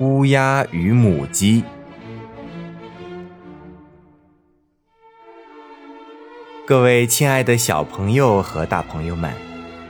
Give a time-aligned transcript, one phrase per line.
[0.00, 1.62] 乌鸦与母鸡。
[6.66, 9.30] 各位亲爱的小朋友和大朋友们，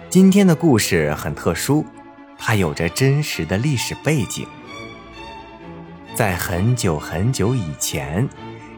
[0.09, 1.87] 今天的故事很特殊，
[2.37, 4.49] 它有着真实的历史背景。
[6.17, 8.29] 在很久很久以前，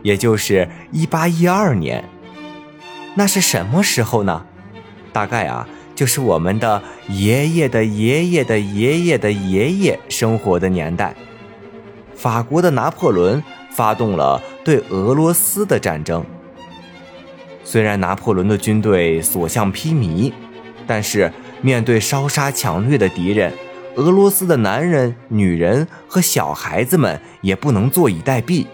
[0.02, 2.04] 也就是一八一二年，
[3.14, 4.44] 那是什么时候呢？
[5.14, 5.66] 大概啊，
[6.02, 11.14] 就是我们的爷爷的爷爷的爷爷的爷爷生活的年代。
[12.16, 13.40] 法国的拿破仑
[13.70, 16.24] 发动了对俄罗斯的战争。
[17.62, 20.32] 虽然拿破仑的军队所向披靡，
[20.88, 23.52] 但是面对烧杀抢掠的敌人，
[23.94, 28.66] 俄罗斯的男人、女人和小孩子们也不能坐以待毙。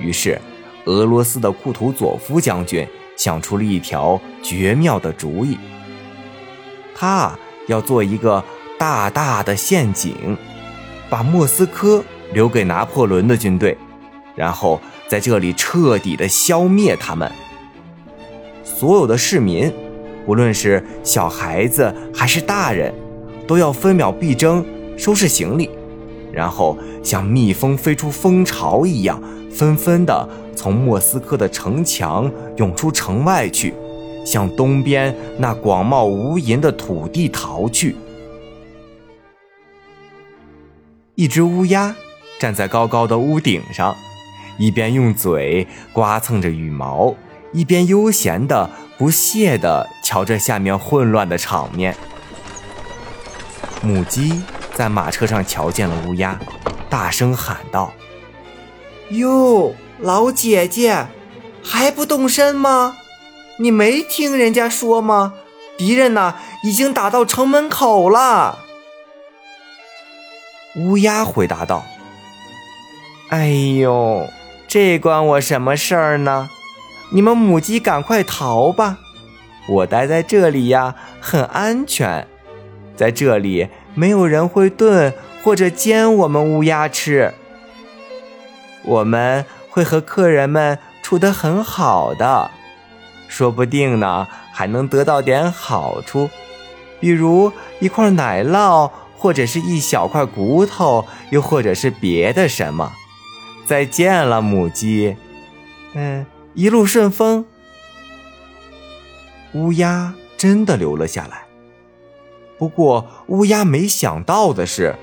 [0.00, 0.40] 于是，
[0.86, 2.88] 俄罗斯的库图佐夫将军。
[3.14, 5.56] 想出了一条绝妙的主意，
[7.02, 8.44] 他要做一个
[8.78, 10.38] 大大的陷阱，
[11.10, 12.00] 把莫斯科
[12.32, 13.76] 留给拿破仑的军队，
[14.36, 17.28] 然后在这里彻底的消灭他们。
[18.62, 19.72] 所有的市民，
[20.28, 22.94] 无论是小孩子还是大人，
[23.48, 24.64] 都要分秒必争，
[24.96, 25.68] 收拾行李，
[26.32, 30.28] 然后像蜜蜂飞出蜂巢一样，纷纷的。
[30.54, 33.74] 从莫斯科的城墙涌出城外去，
[34.24, 37.96] 向东边那广袤无垠的土地逃去。
[41.14, 41.94] 一只乌鸦
[42.38, 43.94] 站在高高的屋顶上，
[44.58, 47.14] 一边用嘴刮蹭着羽毛，
[47.52, 51.94] 一边悠闲的、不屑的瞧着下面混乱的场面。
[53.82, 54.42] 母鸡
[54.74, 56.38] 在马车上瞧见了乌鸦，
[56.88, 57.92] 大声喊道
[59.10, 61.06] ：“哟！”老姐姐，
[61.62, 62.96] 还不动身吗？
[63.58, 65.34] 你没听人家说吗？
[65.76, 68.58] 敌人呐，已经打到城门口了。
[70.76, 71.84] 乌鸦回答道
[73.30, 73.48] ：“哎
[73.80, 74.28] 呦，
[74.66, 76.50] 这关我什么事儿呢？
[77.10, 78.98] 你们母鸡赶快逃吧！
[79.68, 82.26] 我待在这里呀，很安全，
[82.96, 85.12] 在这里没有人会炖
[85.42, 87.34] 或者煎我们乌鸦吃。
[88.84, 92.50] 我们。”会和客人们处得很好的，
[93.32, 96.28] 说不定呢还能得到点好处，
[97.00, 97.50] 比如
[97.80, 102.92] 一块奶酪，或者是一小块骨头，又或者是别的什么。
[103.64, 105.16] 再见了，母鸡。
[105.94, 107.46] 嗯，一路顺风。
[109.54, 111.44] 乌鸦真的留了下来。
[112.58, 114.94] 不过，乌鸦没想到的是，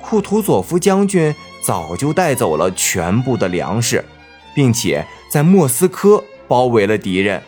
[0.00, 1.34] 库图佐夫将军。
[1.64, 4.04] 早就带走了全部的粮食，
[4.54, 7.42] 并且在莫斯科包围了敌人，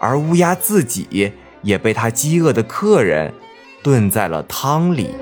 [0.00, 3.32] 而乌鸦自己也被他饥饿的客人
[3.82, 5.14] 炖在了汤里。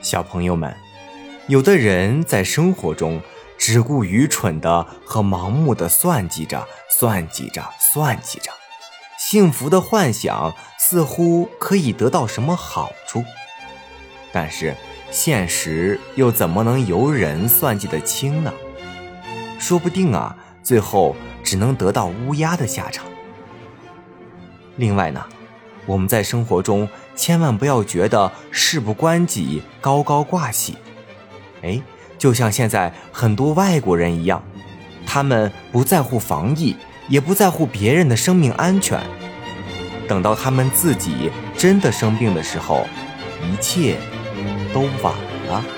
[0.00, 0.74] 小朋友们，
[1.48, 3.20] 有的人在生活中
[3.58, 6.66] 只顾愚蠢的和盲目的算计着。
[6.90, 8.50] 算计着，算计着，
[9.18, 13.22] 幸福的幻想似乎可以得到什么好处，
[14.32, 14.74] 但是
[15.10, 18.52] 现实又怎么能由人算计得清呢？
[19.58, 23.06] 说不定啊，最后只能得到乌鸦的下场。
[24.76, 25.24] 另外呢，
[25.86, 30.76] 我们在生活中千万不要觉得事不关己、高高挂起。
[31.62, 31.80] 哎，
[32.16, 34.42] 就像现在很多外国人一样，
[35.06, 36.76] 他们不在乎防疫。
[37.08, 39.00] 也不在乎别人的生命安全。
[40.06, 42.86] 等到他们自己真的生病的时候，
[43.42, 43.96] 一切
[44.72, 45.14] 都晚
[45.46, 45.77] 了。